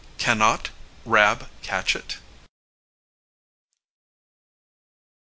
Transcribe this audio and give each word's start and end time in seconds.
Can 0.17 0.39
not 0.39 0.71
Rab 1.05 1.47
catch 1.61 1.95
it? 1.95 2.17